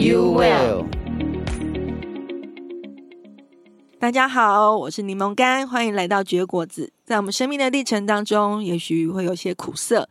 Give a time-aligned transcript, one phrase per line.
[0.00, 0.86] you will
[3.98, 6.90] 大家好，我是柠檬干，欢迎来到绝果子。
[7.04, 10.08] 在我们生命的历程当中，也许会有些苦涩，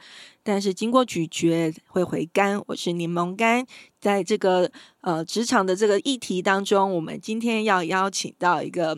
[0.49, 2.59] 但是经过咀嚼会回甘。
[2.65, 3.63] 我是柠檬干，
[4.01, 8.97] 在这个呃职场的这个议题当中，我们今天要邀请到一个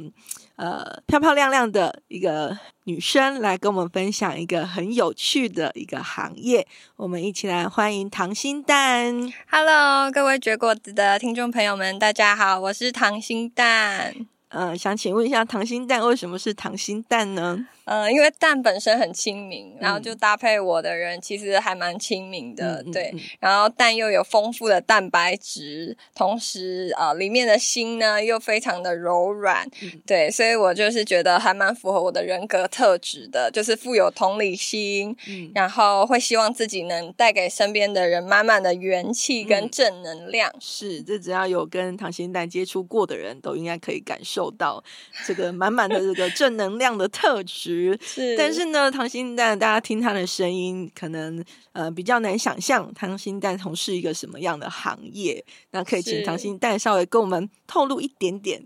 [0.55, 6.65] 呃漂漂亮亮的一个女生来跟我们分享一个很有趣的一个行业。
[6.95, 9.13] 我们一起来欢迎糖心蛋。
[9.49, 14.15] Hello，各位绝果子的听众朋友们，大家好，我是糖心蛋。
[14.51, 17.65] 呃，想请问一下，糖心蛋为什么是糖心蛋呢？
[17.85, 23.13] 呃，因为蛋本身很亲民，然后就搭配我的人其实还蛮亲民的，嗯、对。
[23.39, 40.49] 然后蛋又有丰富的蛋白质，同时呃里面的心呢又非常的柔软，嗯、对，所以我就是觉得还蛮符合我的人格特质的，就是富有同理心，嗯、然后会希望自己能带给身边的人满满的元气跟正能量。
[40.53, 44.83] 嗯、是，这只要有跟糖心蛋接触过的人都应该可以感受到
[45.27, 47.95] 这个满满的这个正能量的特质。
[48.01, 55.43] 是，但是呢，唐心蛋，大家听他的声音，可能呃比较难想象唐心蛋从事一个什么样的行业。
[55.71, 58.63] 那可以请唐心蛋稍微跟我们透露一点点。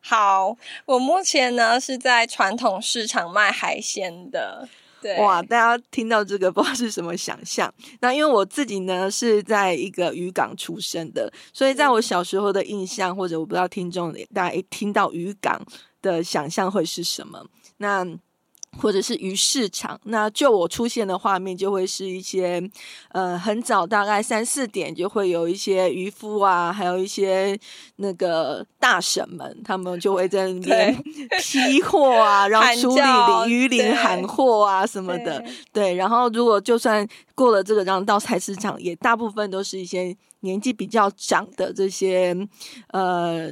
[0.00, 0.56] 好，
[0.86, 4.68] 我目前呢是在传统市场卖海鲜的。
[5.00, 7.72] 对，哇，大家听到这个不知道是什么想象？
[8.00, 15.60] 那因为我自己呢是在一个渔港出生的，所以在我小时候的印象，或者我不知道听众大家一听到渔港
[16.02, 17.44] 的想象会是什么？
[17.78, 18.04] 那
[18.76, 22.62] 或者是鱼市场，那就我出现的画面就会是一些，
[23.10, 27.58] 呃，很早大概三四点就会有一些渔夫啊，还有一些
[27.96, 30.94] 那个大婶们，他们就会在那边
[31.40, 35.94] 批货啊，然后处理鱼鳞喊货啊什么的，对，对。
[35.94, 42.36] 然后如果就算过了这个，然后到菜市场，也大部分都是一些年纪比较长的这些，
[42.88, 43.50] 呃。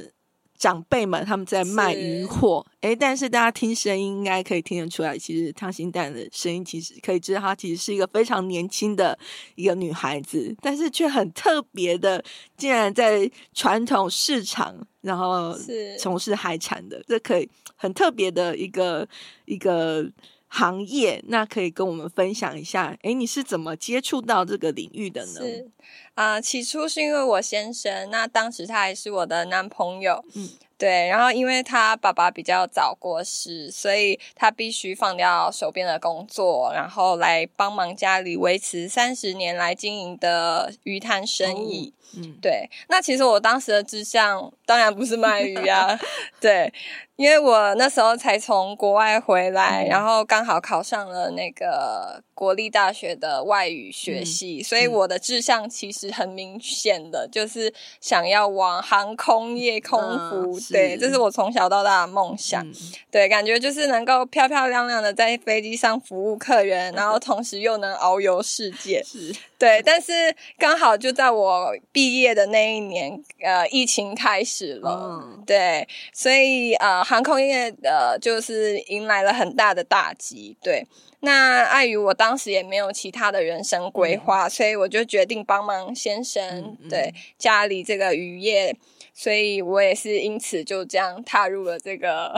[0.57, 9.17] 长辈们他们在卖鱼货，诶，但是大家听声音应该可以听得出来，其实汤心蛋的声音其实可以知道她其实是一个非常年轻的
[9.55, 12.23] 一个女孩子，但是却很特别的，
[12.57, 15.55] 竟然在传统市场，然后
[15.99, 19.07] 从事海产的，这可以很特别的一个
[19.45, 20.11] 一个。
[20.47, 25.41] 行业，那可以跟我们分享一下，哎，你是怎么接触到这个领域的呢？
[25.41, 25.69] 是
[26.15, 30.49] 啊，呃，起初是因为我先生，那当时他还是我的男朋友，嗯。
[30.79, 41.91] 对，然后因为他爸爸比较早过世，所以他必须放掉手边的工作，然后来帮忙家里维持三十年来经营的鱼摊生意。
[41.97, 42.69] 哦、嗯，对。
[42.89, 45.99] 那其实我当时的志向当然不是卖鱼啊，
[46.39, 46.71] 对，
[47.17, 60.57] 因为我那时候才从国外回来，嗯、然后刚好考上了那个国立大学的外语学系，嗯、所以我的志向其实很明显的就是想要往航空业空服。
[60.57, 62.63] 嗯对，这是我从小到大的梦想。
[62.67, 62.73] 嗯、
[63.11, 69.01] 对，感觉就是能够漂漂亮亮的在飞机上服务客人， 然后同时又能遨游世界。
[69.05, 69.81] 是，对。
[69.83, 70.13] 但是
[70.59, 74.91] 刚好就在我毕业的那一年，呃，疫情开始了。
[74.91, 80.57] 嗯、对，所以呃，航空业呃，就是迎来了很大的打击。
[80.61, 80.85] 对，
[81.21, 86.75] 那碍于我当时也没有其他的人生规划，嗯、所以我就决定帮忙先生。
[86.81, 88.75] 嗯、对，家里这个渔业。
[89.19, 92.31] 所以我也是因此就这样踏入了这个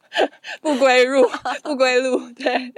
[0.60, 1.26] 不归路，
[1.62, 2.20] 不归路。
[2.32, 2.70] 对，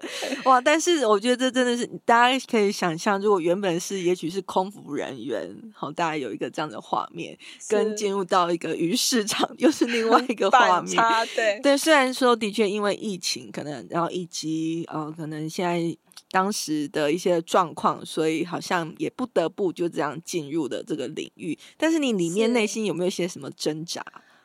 [0.44, 0.60] 哇！
[0.60, 7.36] 但是我觉得这真的是大家可以想象，如果原本是也许是空服人员，好，大家有一个这样的画面，
[7.68, 10.96] 跟进入到一个鱼市场又是另外一个 画面。
[11.34, 15.96] 对对，虽然说的确因为疫情，可能然后以及呃，可能现在。
[16.30, 21.58] 当时的一些状况，所以好像也不得不就这样进入了这个领域。
[21.76, 24.04] 但是你里面内心有没有一些什么挣扎？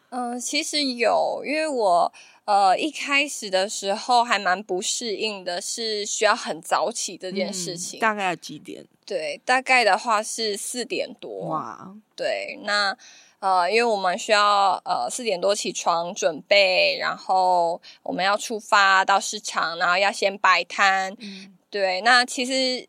[0.10, 2.12] 嗯、呃，其实有，因为我
[2.46, 8.00] 呃一开始的时候还蛮不适应的，是需要很早起这件事情。
[8.00, 8.86] 嗯、大概几点？
[9.06, 11.48] 对，大概的话是四点多。
[11.50, 12.98] 哇，对，那
[13.40, 21.16] 呃，因为我们需要呃四点多起床准备，然后我们要出发到市场，然后要先摆摊。
[21.20, 22.88] 嗯对，那其实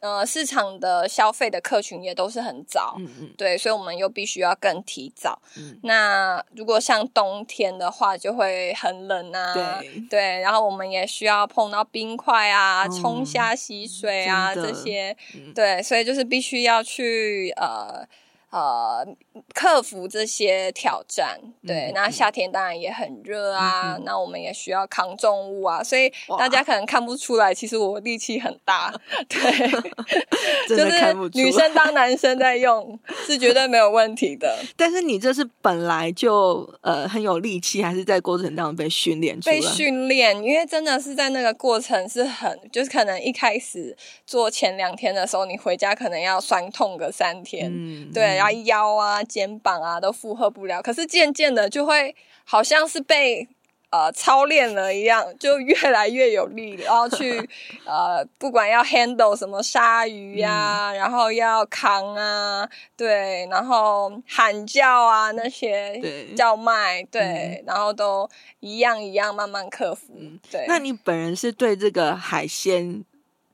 [0.00, 5.40] 呃，市场的消费的客群也都是很早，嗯嗯，对，所以我们又必须要更提早。
[5.56, 18.04] 嗯，那如果像冬天的话，就会很冷啊，对对，然后我们也需要碰到冰块啊、嗯、冲虾洗水啊这些，嗯对，所以就是必须要去呃。
[18.50, 19.06] 呃，
[19.52, 21.90] 克服这些挑战，对。
[21.90, 28.94] 嗯、那夏天当然也很热啊，嗯、那我们也需要扛重物啊，所以大家可能看不出来，其实我力气很大，
[29.28, 29.68] 对，
[30.68, 34.56] 就是女生当男生在用是绝对没有问题的。
[34.74, 39.56] 但是你这是本来就呃很有力气，还是在过程当中被训练出来？
[39.56, 43.94] 被训练，因为真的是在那个过程是很，就是可能一开始
[44.24, 48.35] 做前两天的时候，你回家可能要酸痛个三天，嗯，对。
[48.36, 53.46] 腰啊、肩膀啊都负荷不了，可是渐渐的就会好像是被
[53.90, 57.38] 呃操练了一样，就越来越有力，然后去
[57.86, 66.00] 呃不管要 handle 什么鲨鱼呀、啊，嗯、然后要扛啊，对，然后喊叫啊那些
[66.36, 68.28] 叫卖，对，对嗯、然后都
[68.60, 70.12] 一样一样慢慢克服。
[70.16, 73.04] 嗯、对，那你本人是对这个海鲜？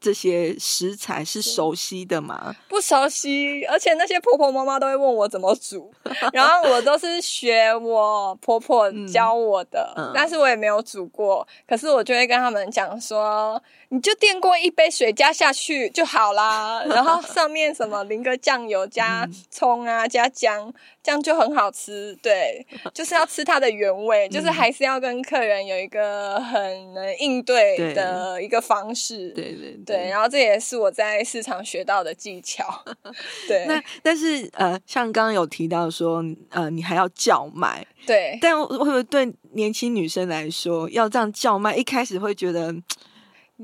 [0.02, 2.54] 这些食材是熟悉的吗？
[2.68, 5.94] 不熟悉，而且那些婆婆妈妈都会问我怎么煮，
[6.34, 11.46] 然后我都是学我婆婆教我的，嗯嗯、但是我也没有煮过。
[11.68, 20.72] 可是我就会跟他们讲说，你就电过一杯水加下去就好啦， 然后上面什么淋个酱油，加葱啊，加姜，
[21.02, 22.18] 这样就很好吃。
[22.22, 29.28] 对， 就是要吃它的原味，就是还是要跟客人有一个很能应对的一个方式。
[29.32, 29.82] 对对对。
[29.84, 32.82] 对，然后这也是我在市场学到的技巧。
[33.46, 37.86] 对，那但是呃，像刚刚有提到说，呃，你还要叫卖。
[38.06, 42.74] 对，但会不会对年轻女生来说，要这样叫卖，一开始会觉得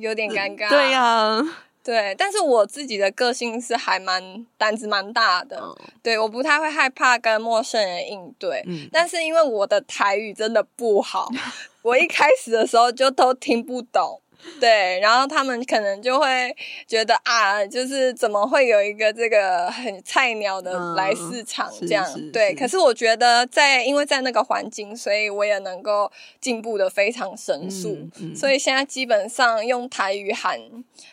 [0.00, 0.68] 有点尴尬。
[0.68, 2.14] 对呀、啊， 对。
[2.16, 5.58] 但是我自己的个性是还蛮胆子蛮大的。
[5.60, 8.62] 嗯、对，我不太会害怕跟陌生人应对。
[8.66, 8.88] 嗯。
[8.92, 11.28] 但是因为我的台语真的不好，
[11.82, 14.20] 我一开始的时候就都听不懂。
[14.60, 16.54] 对，然后他们可能就会
[16.86, 22.06] 觉得啊，就是怎么会有一个这个很菜鸟的来市场这样？
[22.16, 27.90] 嗯、对，可是我觉得在因为在那个环境，所以我也能够进步的非常神速。
[27.90, 30.58] 嗯嗯、所以现在基本上用台语喊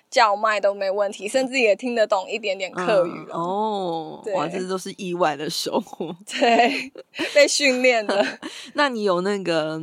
[0.09, 4.21] 叫卖都没问题，甚至也听得懂一点点客语、嗯、哦。
[4.23, 6.15] 对哇，这都是意外的收获。
[6.25, 6.91] 对，
[7.33, 8.25] 被训练的。
[8.73, 9.81] 那你有那个？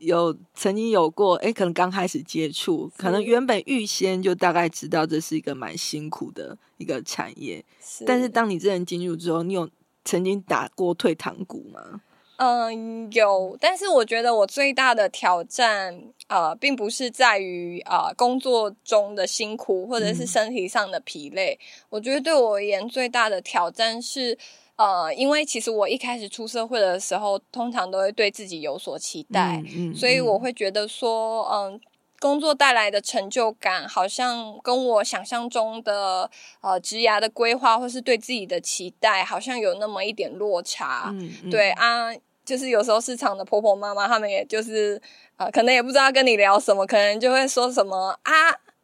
[0.00, 9.68] 有曾经有过，哎，可能刚开始接触，可能原本预先就大概知道这是一个蛮辛苦的一个产业，是但是当你真正进入之后，你有
[10.04, 12.00] 曾经打过退堂鼓吗？
[12.36, 24.38] 嗯，有，但是我觉得我最大的挑战，呃，并不是在于呃工作中的辛苦或者是身体上的疲累，嗯、我觉得对我而言最大的挑战是。
[24.80, 31.80] 呃，因为其实我一开始出社会的时候，通常都会对自己有所期待，嗯嗯、所以我会觉得说，嗯、呃，
[32.18, 36.30] 工作带来的成就感好像跟我想象中的
[36.62, 41.10] 呃职涯的规划或是对自己的期待，好像有那么一点落差。
[41.12, 42.08] 嗯嗯、对啊，
[42.42, 44.98] 就是有时候市场的婆婆妈妈，他们也就是
[45.36, 48.32] 呃，可能也不知道跟你聊什么，可能就会说什么啊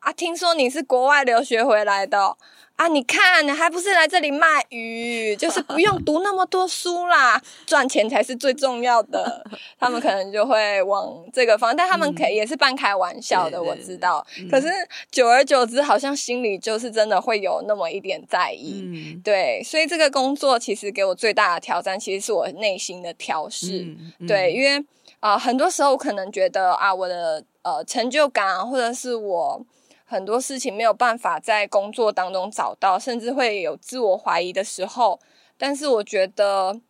[0.07, 2.37] 啊，听说你是国外留学回来的。
[2.77, 2.87] 啊！
[2.89, 9.43] 你看，你还不是来这里卖鱼，就是不用读那么多书啦， 赚钱才是最重要的。
[9.81, 14.25] 他们可能就会往这个方向，但他们可也是半开玩笑的，嗯、我知道。
[14.51, 14.69] 可是
[15.11, 18.83] 久而久之，好像心里就是真的会有那么一点在意。
[18.85, 23.87] 嗯、对，所以这个工作其实给我最大的挑战，其实是我内心的调试。
[24.29, 24.77] 对，因为
[25.21, 29.65] 啊、呃，很多时候我可能觉得啊，我的呃成就感，或者是我。
[30.07, 35.21] 很多事情没有办法在工作当中找到，甚至会有自我怀疑的时候。
[35.59, 36.81] 但是我觉得，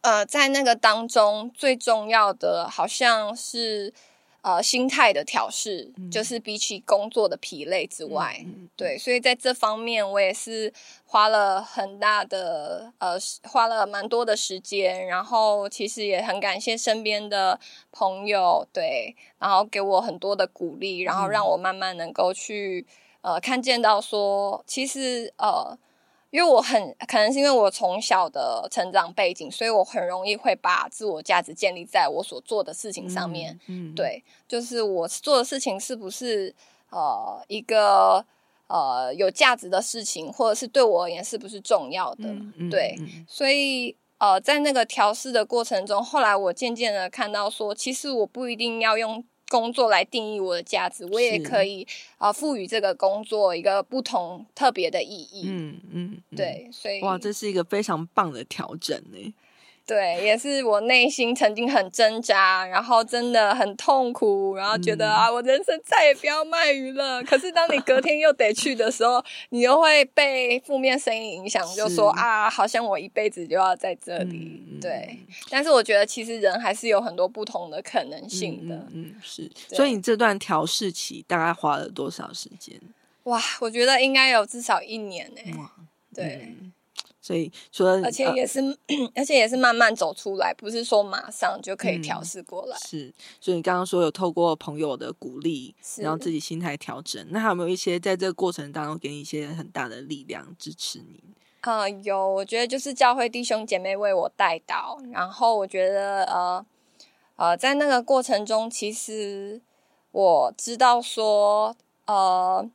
[0.00, 3.94] 呃，在那个当中最重要的，好像是。
[4.42, 8.44] 呃，心态的调试，嗯、就是比起工作的疲累之外，
[8.74, 10.72] 对，所以在这方面我也是
[11.04, 22.86] 花了很大的呃，花了蛮多的时间，然后其实也很感谢身边的朋友，对，然后给我很多的鼓励，然后让我慢慢能够去
[23.20, 25.78] 呃看见到说，其实呃。
[26.30, 33.52] 因为我很可能是因为我从小的成长背景，所以我很容易会把自我价值建立在我所做的事情上面。
[33.66, 36.54] 嗯，嗯对，就是我做的事情是不是
[36.90, 38.24] 呃一个
[38.68, 42.28] 呃有价值的事情，或者是对我而言是不是重要的？
[42.28, 42.96] 嗯嗯、对，
[43.26, 51.84] 所以呃在那个调试的过程中，后来我渐渐的看到说，其实我不一定要用工作来定义我的价值，我也可以
[52.18, 55.42] 啊赋予这个工作一个不同特别的意义。
[55.48, 59.34] 嗯嗯，对，所以哇，这是一个非常棒的调整呢。
[59.90, 67.20] 对，也是我内心曾经很挣扎，然后真的很痛苦，然后觉得、嗯、啊，我人生再也不要卖鱼了。
[67.24, 74.62] 可是当你隔天又得去的时候，你又会被负面声音影响，就说啊，好像我一辈子就要在这里。
[74.70, 75.18] 嗯、对，
[75.50, 78.76] 但是我觉得其实人还是有很多不同的可能性的。
[78.92, 79.50] 嗯，嗯是。
[79.70, 82.80] 所以你这段调试期大概花了多少时间？
[83.24, 85.58] 哇，我觉得应该有至少一年呢。
[85.58, 85.68] 哇，
[86.14, 86.54] 对。
[87.20, 88.76] 嗯所以说，而且也是，呃、
[89.14, 92.74] 而且也是慢慢走出来，不是说马上就可以调试过来。
[92.74, 101.22] 嗯、是，所以你刚刚说有透过朋友的鼓励，然后自己心态调整，那还有没有一些在这个过程当中给你一些很大的力量支持你？
[101.60, 106.64] 啊、呃，有，我觉得就是教会弟兄姐妹为我带祷，然后我觉得呃
[107.36, 109.60] 呃，在那个过程中，其实
[110.12, 112.66] 我知道说呃。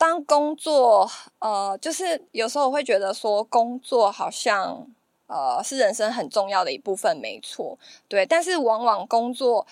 [0.00, 1.06] 当工作，
[1.40, 4.86] 呃，就是有时候我会觉得说，工作好像，
[5.26, 7.78] 呃，是人生很重要的一部分，没错，
[8.08, 8.24] 对。
[8.24, 9.66] 但是往往工作，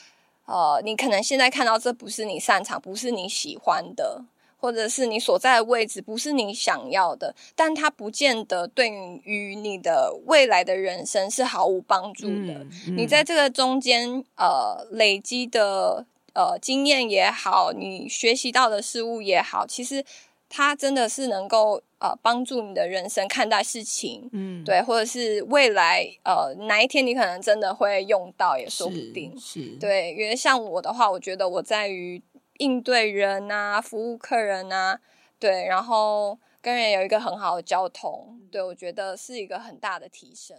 [0.45, 4.23] 呃，你可能现在看到这不是你擅长，不是你喜欢的，
[4.61, 8.91] 或者是你所在的位置不是你想要的，但它不见得对
[9.25, 12.53] 于你的未来的人生是毫无帮助的。
[12.53, 12.97] 嗯嗯。
[12.99, 16.05] 你在这个中间，呃，累积的。
[16.39, 20.05] 呃，经验也好，你学习到的事物也好，其实
[20.49, 29.79] 它真的是能够呃帮助你的人生看待事情，嗯，对，或者是未来呃哪一天你可能真的会用到也说不定，是，是。
[29.81, 32.23] 对，因为像我的话，我觉得我在于
[32.59, 35.01] 应对人啊，服务客人啊，
[35.41, 40.57] 对，然后跟人有一个很好的交通，对，我觉得是一个很大的提升。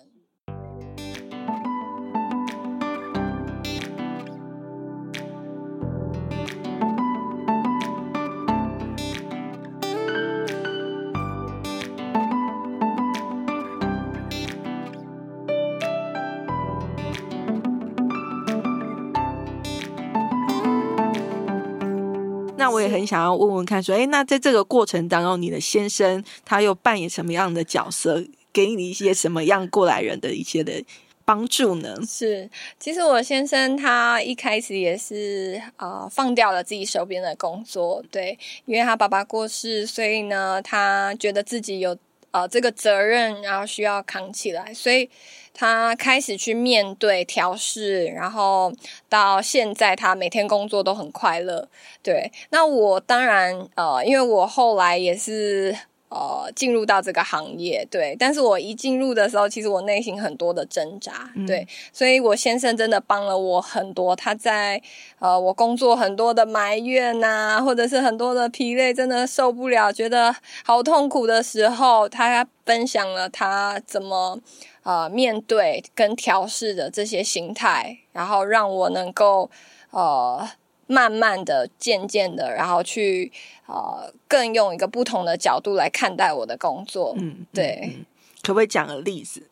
[22.89, 30.84] 很想要问问看，说，哎，那在这个过程当中，你的先生他又扮演什么样的角色，给你一些什么样过来人的一些的
[31.24, 31.96] 帮助呢？
[32.08, 41.96] 是，其实我先生他一开始也是啊、放掉了自己手边的工作，对，因为他爸爸过世，所以呢，他觉得自己有、
[42.32, 45.10] 呃、这个责任，然后需要扛起来，所以。
[45.52, 48.72] 他开始去面对调试，然后
[49.10, 51.68] 到现在，他每天工作都很快乐。
[52.02, 55.78] 对，那我当然呃，因为我后来也是
[56.10, 64.16] 呃进入到这个行业，对，但是我一进入的时候，其实我内心很多的挣扎，对，嗯、所以我先生真的帮了我很多。
[64.16, 64.82] 他在
[65.20, 74.39] 呃我工作很多的埋怨呐、啊，或者是很多的疲累，真的受不了，觉得好痛苦的时候，他分享了他怎么。
[74.84, 79.51] 呃，面对跟调试的这些心态，然后让我能够
[79.92, 80.50] 呃，
[80.91, 83.31] 慢慢的、渐渐的，然后去
[83.67, 87.13] 呃，更用一个不同的角度来看待我的工作。
[87.19, 87.98] 嗯，对，
[88.41, 89.43] 可不可以讲个例子？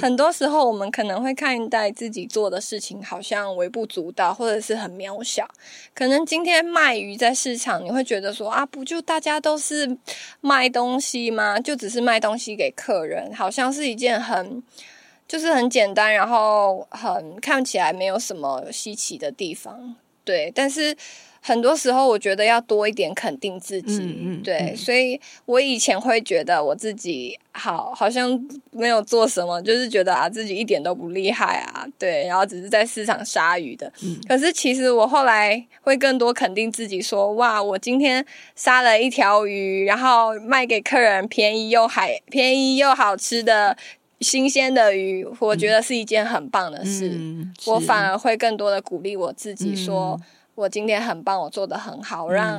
[0.00, 5.46] 很多时候，我们可能会看待自己做的事情好像微不足道，或者是很渺小。
[5.94, 9.98] 可能今天卖鱼在市场，你会觉得说啊，不就大家都是
[10.40, 11.60] 卖东西吗？
[11.60, 14.62] 就只是卖东西给客人，好像是一件很
[15.28, 19.94] 就是很简单，然后很看起来没有什么稀奇的地方。
[20.26, 20.94] 对，但是。
[21.42, 28.28] 很多时候，我觉得要多一点肯定自己，嗯嗯、对，嗯、所以我以前会觉得我自己好，好像
[28.72, 33.86] 没有做什么，就是觉得啊自己一点都不厉害啊，对，然后只是在市场杀鱼的。
[34.02, 43.76] 嗯、可是其实我后来会更多肯定自己说，说哇，我今天杀了一条鱼，然后卖给客人便宜又海便宜又好吃的
[44.20, 47.10] 新鲜的鱼，我觉得是一件很棒的事。
[47.14, 50.18] 嗯、我反而会更多的鼓励我自己说。
[50.20, 52.56] 嗯我今天很棒，我做的很好，让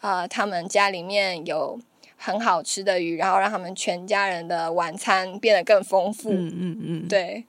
[0.00, 1.80] 啊、呃、他们家里面有
[2.14, 6.30] 很好吃的鱼，然后让他们全家人的晚餐变得更丰富。
[6.30, 7.46] 嗯嗯嗯，对，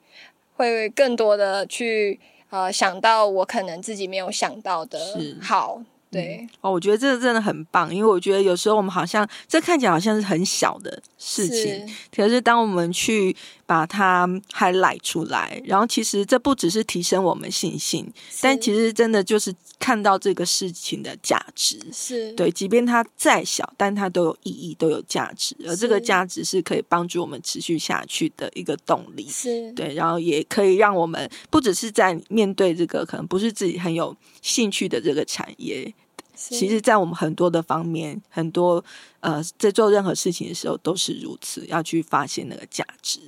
[0.54, 4.98] 会更多的去呃想到我可能自己没有想到的
[5.38, 5.82] 好。
[6.10, 13.34] 对哦，我觉得这个真的很棒，因为我觉得有时候我们好像这看起来好像是很小的事情，是可是当我们去
[13.70, 15.62] 把它还来出来。
[15.64, 21.78] 然后其实这不只是提升我们信心，但其实真的就是看到这个事情的价值。
[21.92, 25.54] 是对，即便它再小，但它都有意义，都有价值。
[25.68, 29.28] 而这个价值是可以帮助我们持续下去的一个动力。
[29.28, 35.94] 是对，然后也可以让我们不只是在面对这个可能不是自己很有兴趣的这个产业。
[36.34, 38.82] 其实，在我们很多的方面，很多
[39.20, 43.20] 呃，在做任何事情的时候都是如此，要去发现那个价值。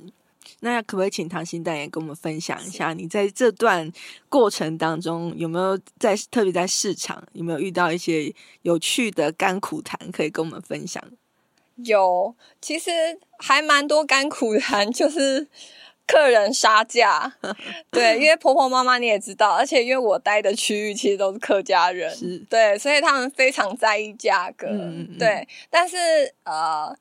[0.63, 3.91] 那可不可以请唐心代言跟我们分享一下，你在这段
[4.29, 11.03] 过程当中有没有在特别在市场有没有遇到一些有趣的甘苦谈可以跟我们分享？
[11.77, 12.91] 有，其实
[13.37, 15.47] 还蛮多甘苦谈，就是。
[16.05, 17.33] 客人杀价，
[17.89, 22.13] 对，因为婆婆妈妈你也知道，而且因为我待的区域其实都是客家人，
[22.49, 25.47] 对，所以他们非常在意价格，嗯嗯对。
[25.69, 25.95] 但是
[26.43, 26.93] 呃，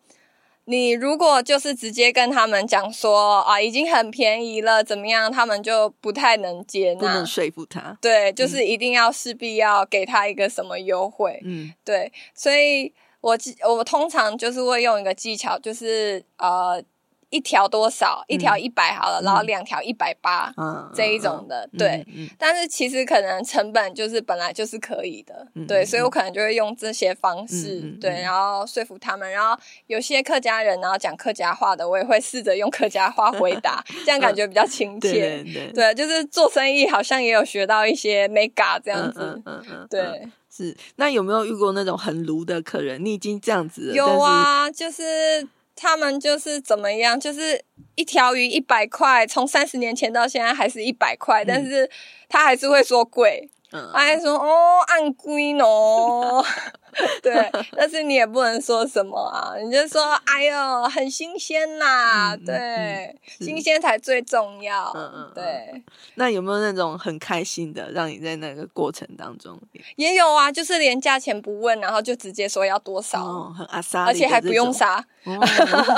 [0.72, 7.98] 你如果就是直接跟他们讲说啊，已经很便宜了，怎么样，他们就不太能接纳，不能说服他。
[8.00, 12.10] 对，就是一定要势必要给他一个什么优惠，嗯，对。
[12.34, 13.36] 所以我
[13.68, 16.82] 我通常就是会用一个技巧，就是呃。
[17.32, 18.22] 一条多少？
[18.28, 20.52] 一条一百好了，嗯、然后两条一百八，
[20.94, 22.06] 这一种的，嗯、对。
[22.38, 29.28] 但是其实可能成本就是本来就是可以的，嗯、对，所以我可能就会用这些方式，嗯、对，然后说服他们。
[29.30, 35.12] 然后有些客家人，然后讲客家话的，我也会试着用客家话回答， 这样感觉比较亲切。
[35.12, 39.42] 对，对，对，对，就是做生意好像也有学到一些 mega 这样子。
[39.88, 40.76] 对，是。
[40.96, 43.02] 那有没有遇过那种很卢的客人？
[43.02, 45.48] 你已经这样子了，有啊，是就是。
[45.74, 47.64] 他们就是怎么样，就是
[47.94, 51.90] 一条鱼一百块，从三十年前到现在还是一百块，嗯、但是
[52.28, 56.44] 他还是会说贵，嗯、他还说哦，按贵喏。
[57.22, 64.92] 对，但是你也不能说什么啊，你就说哎呦，很新鲜呐，对，嗯嗯、新鲜才最重要。
[64.94, 65.82] 嗯嗯，对。
[66.16, 69.58] 那有没有那种很开心的，让你在那个过程当中？
[69.96, 75.38] 也有啊，就是连价钱不问，然后就直接说要多少，哦、很阿莎，而且还不用杀，哦、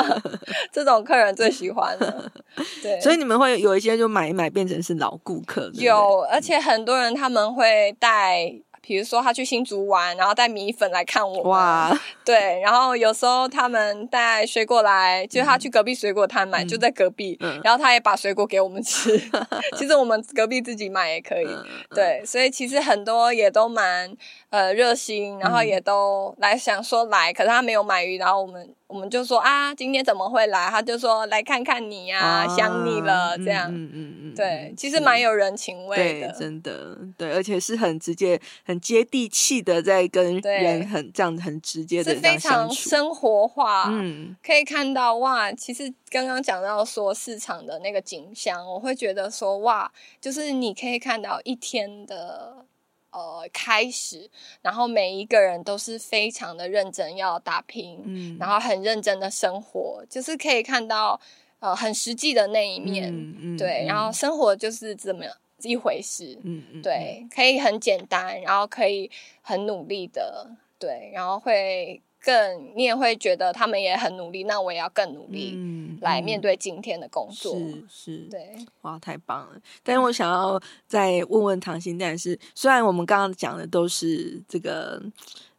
[0.72, 2.30] 这种客人最喜欢了。
[2.80, 8.54] 对，所以你们会有一些就买一买变成是老顾客，有，而且很多人他们会带。
[8.86, 11.42] 比如说他去新竹玩，然后带米粉来看我。
[11.44, 11.90] 哇，
[12.24, 19.18] 对，然后有时候他们带水果来，就是他去隔壁水果摊买，嗯、就在隔壁，嗯、然后他也把水果给我们吃。
[19.76, 24.14] 其实我们隔壁自己买也可以，嗯、对，所以其实很多也都蛮
[24.50, 28.74] 呃热心，然后也都来想说来，可是他没有买鱼，然后我们。
[28.86, 30.68] 我们就说啊，今天怎么会来？
[30.70, 33.68] 他就说来看看你呀、啊，啊、想你了，这样。
[33.72, 43.86] 嗯嗯嗯，嗯对，其实蛮有人情味的，真的，对，而且是很直接、很接地气的，在跟人很这样很直接的，是非常生活化。
[43.88, 52.66] 嗯，可以看到哇，其实刚刚讲到说市场的那个景象，我会觉得说哇，就是你可以看到一天的。
[53.14, 54.28] 呃，开始，
[54.60, 61.20] 然后每一个人都是非常的认真要打拼，嗯，然后很认真的生活，就是可以看到
[61.60, 65.24] 呃很实际的那一面，嗯嗯，对，嗯，然后生活就是这么
[65.62, 69.08] 一回事，嗯嗯，对，可以很简单，然后可以
[69.42, 72.02] 很努力的，对，然后会。
[72.24, 75.54] 更，你也会觉得他们也很努力，那我也要更努力，
[76.00, 77.54] 来面对今天的工作。
[77.54, 79.60] 嗯、是是，对，哇，太棒了！
[79.82, 85.02] 但是我想要再问问唐心，但是虽然我们刚刚讲的都是这个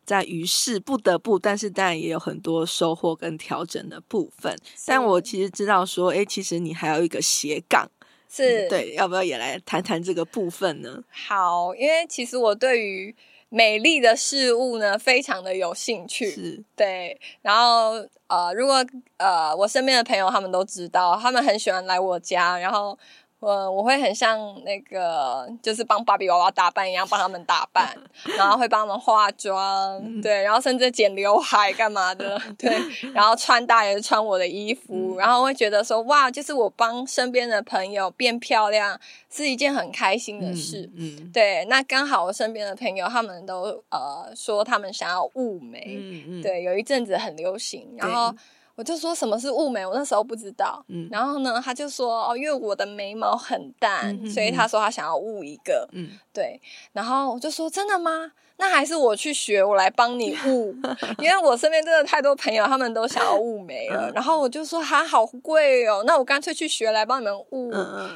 [0.04, 4.56] 在于是不得不，但是当然也有很多收获跟调整的部分。
[4.88, 7.88] 但我其实知道说，哎，其实你还有一个斜杠，
[8.28, 11.04] 是、嗯、对，要不要也来谈谈这个部分呢？
[11.12, 13.16] 好，因为其实我对于。
[13.50, 17.20] 美丽的事物呢，非常的有兴趣，是对。
[17.42, 17.94] 然后
[18.28, 18.86] 呃，如果
[19.18, 22.98] 呃，我身边的朋友他们都知道，他们很喜欢来我家，然后。
[23.46, 27.96] 我我会很像那个，就是帮芭比娃娃打扮一样，帮他们打扮，
[28.36, 32.76] 然后会帮他们化妆，对，然后甚至剪刘海干嘛的， 对，
[33.14, 48.34] 然后穿搭也是穿我的衣服，然后会觉得说，哇，就是我帮身边的朋友变漂亮是一件很开心的事，嗯，嗯对，那刚好我身边的朋友他们都呃说他们想要雾眉，嗯嗯，对，有一阵子很流行，然后。
[48.76, 50.84] 我就说什么是雾眉，我那时候不知道。
[50.90, 55.88] 嗯，然后呢，他就说哦，因为我的眉毛很淡，嗯、哼哼所以他说他想要雾一个。
[55.94, 56.60] 嗯，对。
[56.92, 58.32] 然后我就说真的吗？
[58.58, 60.74] 那还是我去学，我来帮你雾。
[61.20, 64.10] 因为我身边真的太多朋友，他们都想要雾眉了。
[64.10, 67.72] 嗯、然后我就说还好贵哦，那我干脆去学来帮你们雾，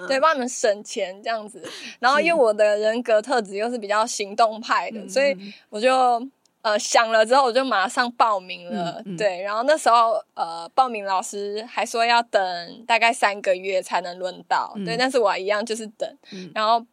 [0.08, 1.62] 对，帮你们省钱这样子。
[2.00, 5.36] 然后因为我的人格特质又是比较行动派的，是所以
[5.70, 5.90] 我就。
[6.62, 9.02] 呃想了之后，我就马上报名了。
[9.06, 16.86] 嗯嗯、对，然后那时候呃报名老师还说要等大概三个月才能轮到，嗯、对，但是我一样就是等，嗯、然后。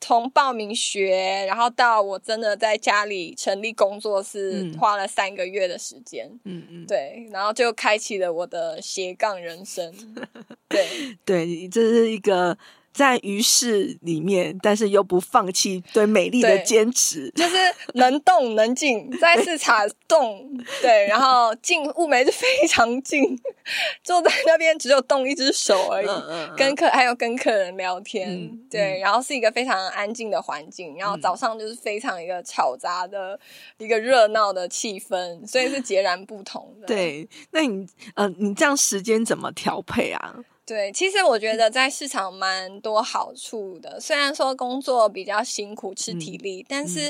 [0.00, 6.30] 从报名学，然后到我真的在家里成立工作室，花了三个月的时间。
[6.44, 9.92] 嗯嗯，对，然后就开启了我的斜杠人生。
[10.70, 10.86] 对
[11.24, 12.56] 对，这是一个。
[12.98, 17.56] 在于世里面，但是又不放弃对美丽的坚持，就是
[17.94, 20.50] 能动能静，在市场动，
[20.82, 23.38] 对，然后静雾眉是非常静，
[24.02, 33.38] 坐在那边只有动一只手而已，嗯嗯嗯、跟客还有跟客人聊天，嗯、对，然后是一个非常安静的环境，然后早上就是非常一个吵杂的
[33.78, 36.86] 一个热闹的气氛，所以是截然不同的。
[36.92, 40.34] 对，那你呃，你这样时间怎么调配啊？
[40.68, 43.98] 对，其实我觉得在市场蛮多好处的。
[43.98, 47.08] 虽然说工作比较辛苦，吃体力，嗯、但是、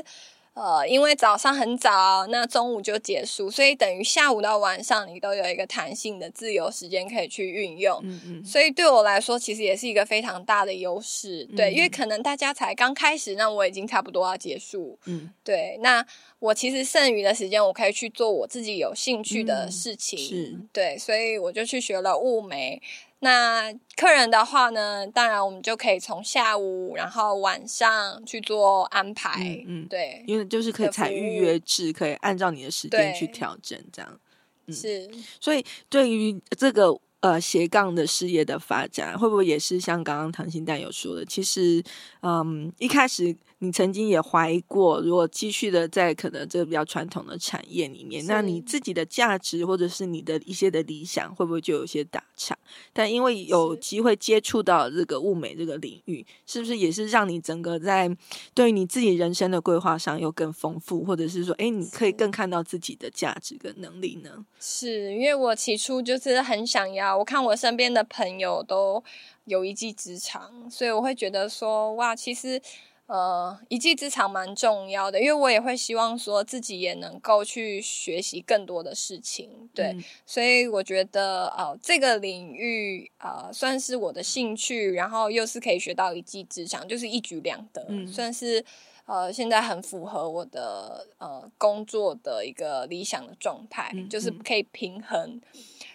[0.55, 7.99] 嗯、呃，因为早上很早，那中午就结束，所以等于下午到晚上你都有一个弹性的自由时间可以去运用。
[8.05, 8.44] 嗯嗯。
[8.44, 11.44] 所以对我来说，其实也是一个非常大的优势。
[11.57, 14.97] 对，嗯、因为可能大家才刚开始，那我已经差不多要结束。
[15.07, 15.33] 嗯。
[15.42, 16.07] 对，那
[16.38, 20.18] 我其实剩余的时间，我可以去做我自己有兴趣的事情。
[20.18, 20.61] 嗯、是。
[20.72, 22.81] 对，所以我就去学了雾眉。
[23.20, 29.40] 那客人的话呢，当然我们就可以从下午，然后晚上去做安排。
[29.66, 34.20] 嗯，嗯对，因为就是可以采预约制，可以按照你的时间去调整，这样。
[34.66, 36.98] 嗯、是，所以对于这个。
[37.20, 41.24] 呃，斜杠的事业的发展，会不会也是像刚刚唐心蛋有说的？
[41.24, 41.83] 其实，
[42.22, 52.57] 嗯，一开始你曾经也怀疑过，如果继续的在可能这个比较传统的产业里面，那你自己的价值或者是你的一些的理想，会不会就有些打岔？
[52.92, 58.09] 但因为有机会接触到这个物美这个领域，是不是也是让你整个在
[58.55, 64.44] 对于你自己人生的规划上又更丰富，或者是说，哎，你可以更看到自己的价值跟能力呢？
[64.61, 67.18] 是因为我起初就是很想要。
[67.18, 69.03] 我看我身边的朋友都
[69.47, 72.61] 有一技之长，所以我会觉得说，哇，其实
[73.09, 88.62] 呃，一技之长蛮重要的，因为我也会希望说自己也能够去学习更多的事情，对，嗯、所以我觉得呃，这个领域呃，算是我的兴趣，然后又是可以学到一技之长，就是一举两得，嗯、算是
[89.07, 95.40] 呃，现在很符合我的呃工作的一个理想的状态，嗯、就是可以平衡，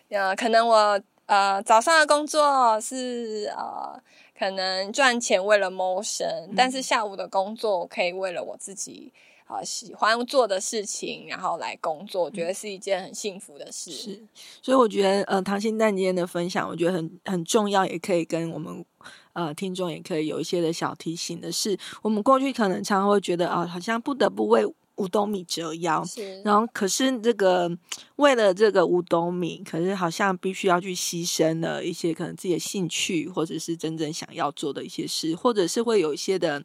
[0.09, 0.99] 呃，可能我。
[1.25, 3.97] 呃，早上的工作是呃，
[4.43, 9.09] 可能赚钱为了谋生，嗯、但是下午的工作可以为了我自己
[9.45, 13.89] 啊、呃、喜欢做的事情，然后来工作，我觉得是一件很幸福的事。
[13.89, 14.21] 是，
[14.61, 18.83] 所以我觉得呃，唐心蛋今天的分享，我觉得很很重要，也可以跟我们
[19.31, 24.65] 呃听众也可以有一些的小提醒的是，我们过去可能常常会觉得啊、呃，好像不得不为。
[24.95, 26.03] 五斗米折腰，
[26.43, 27.69] 然后可是这个
[28.17, 36.63] 为了这个五斗米，可是好像必须要去牺牲了一些可能自己的兴趣，或者是真正想要做的一些事，或者是会有一些的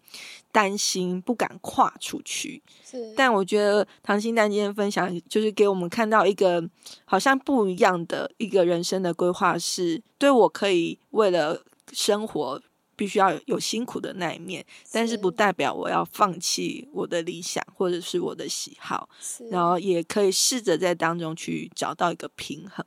[0.53, 2.63] 担心，不敢跨出去。
[2.85, 6.63] 是，但我觉得唐心丹今天分享，就是给我们看到一个
[7.07, 11.63] 好像不一样的一个人生的规划，是对我可以为了
[11.93, 12.61] 生活。
[12.99, 19.09] 必须要有辛苦的那一面，但是不代表我要放弃我的理想或者是我的喜好，
[19.53, 22.85] 然后也可以试着在当中去找到一个平衡，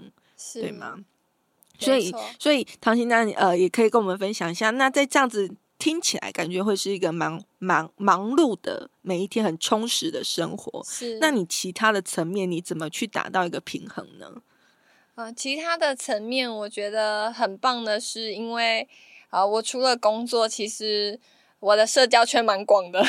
[0.56, 1.00] 对吗？
[1.80, 4.70] 所以，所以唐心丹呃，也可以跟我们分享一下。
[4.72, 10.84] 那在这样子听起来，感觉会是一个忙忙忙碌的每一天，很充实的生活。
[10.84, 14.42] 是，那你其他的层面，你怎么去达到一个平衡呢？
[15.16, 18.90] 呃，其他的层面，我觉得很棒的是，因为。
[19.32, 21.20] 啊，我除了工作，其实
[21.60, 23.02] 我的社交圈蛮广的。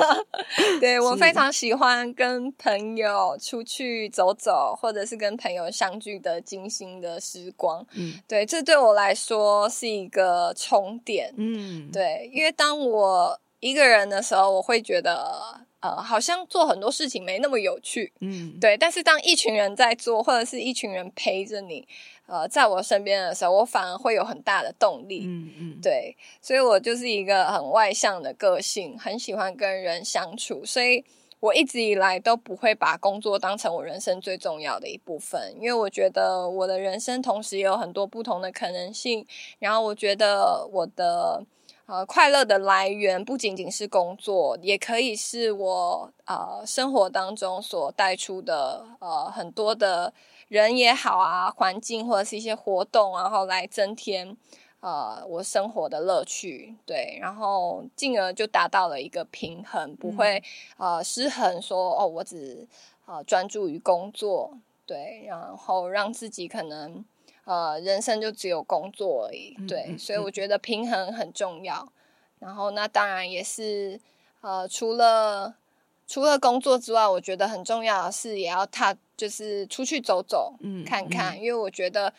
[0.80, 7.84] 对，我非常喜欢跟朋友出去走走，或者是跟朋友相聚的精心的时光。
[7.94, 11.34] 嗯，对，这对我来说是一个充电。
[11.36, 18.12] 嗯，对，因为当我一个人的时候，我会觉得呃，好像做很多事情没那么有趣。
[18.20, 21.88] 嗯，对，但是当一群人在做，或者是一群人陪着你。
[22.26, 25.22] 呃，在我身边的时候，我反而会有很大的动力。
[25.26, 31.04] 嗯嗯，对，所以我就是一个很外向的个性，很喜欢跟人相处，所以
[31.38, 39.24] 我一直以来都不会把工作当成我人生最重要的一部分，因为我觉得我的人生同时也有很多不同的可能性。
[39.60, 41.40] 然后我觉得我的
[41.86, 50.12] 呃快乐的来源不仅仅是工作，也可以是我呃生活当中所带出的呃很多的。
[50.48, 54.36] 人也好啊，环境或者是一些活动，然后来增添
[54.80, 60.42] 呃我生活的乐趣，对，然后进而就达到了一个平衡，不会、
[60.78, 62.66] 嗯、呃失衡说，哦我只
[63.06, 64.56] 呃专注于工作，
[64.86, 67.04] 对，然后让自己可能
[67.44, 71.92] 呃人生就只有工作而已，对，所以我觉得平衡很重要。
[72.38, 74.00] 然后那当然也是
[74.40, 75.56] 呃除了。
[76.08, 82.12] 除了工作之外，我觉得很重要的是也要踏，就是出去走走，嗯，看看，嗯，因为我觉得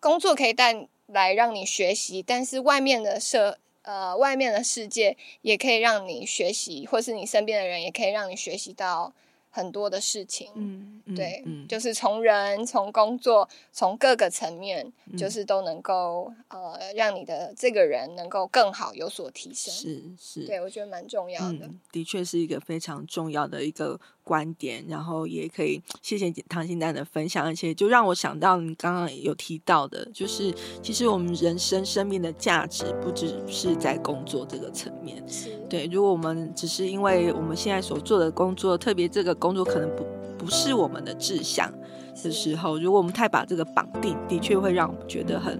[0.00, 9.12] 工作可以带来让你学习，但是外面的社，呃，外面的世界也可以让你学习，或是你身边的人也可以让你学习到。
[9.54, 19.70] 很多的事情，嗯，对，嗯，就是从人、从工作、从各个层面，嗯，就是都能够呃，让你的这个人能够更好，有所提升。
[19.70, 24.82] 是是，对我觉得蛮重要的，嗯，的确是一个非常重要的一个观点。
[24.88, 35.22] 然后也可以谢谢唐心丹的分享，而且就让我想到你刚刚有提到的，就是其实我们人生生命的价值不只是在工作这个层面。
[35.28, 39.32] 是对，如果我们只是因为我们现在所做的工作，特别这个。
[39.42, 40.06] 工作可能不
[40.38, 41.68] 不是我们的志向
[42.14, 45.58] 的时候，如果我们太把这个绑定，的确会让我们觉得很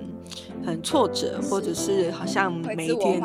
[0.65, 3.21] 很挫折，或者是好像每一天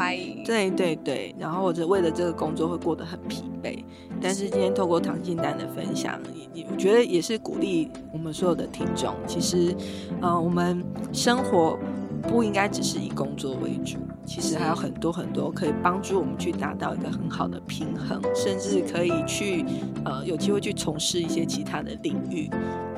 [0.46, 3.84] 对对对，然后或者为了这个工作会过得很疲惫。
[4.20, 6.20] 但是今天透过唐静丹的分享，
[6.54, 9.14] 也我觉得也是鼓励我们所有的听众。
[9.28, 9.76] 其实，
[10.22, 11.78] 呃，我们生活
[12.24, 13.98] 不应该只是以工作为主。
[14.26, 19.64] 其实还有很多很多可以帮助我们去达到一个很好的平衡，甚至可以去
[20.04, 22.50] 呃有机会去从事一些其他的领域，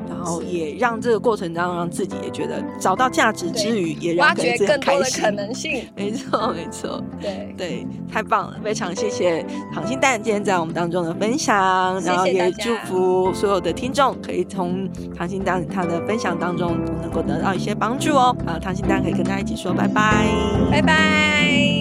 [0.10, 5.88] 然后也让这个过程当中让自己也觉得找到价值之余，也让自己更多的可能性。
[5.96, 7.02] 没错，没错。
[7.22, 8.60] 对对，太棒了！
[8.64, 18.36] 非常谢谢唐心丹今天在我们当中的分享，然后也祝福所有的听众可以从唐心丹他的分享当中能够得到一些帮助哦。
[18.46, 20.26] 啊，唐心丹可以跟大家一起说拜拜，
[20.72, 21.79] 拜拜。